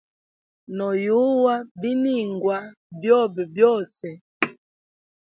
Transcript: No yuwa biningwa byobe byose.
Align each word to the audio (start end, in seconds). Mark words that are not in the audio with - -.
No 0.77 0.87
yuwa 1.05 1.55
biningwa 1.79 2.57
byobe 2.97 3.43
byose. 3.53 4.07